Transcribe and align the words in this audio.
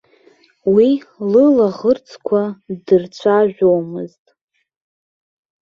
Уи 0.73 0.89
лылаӷырӡқәа 1.31 2.41
ддырцәажәомызт. 2.71 4.25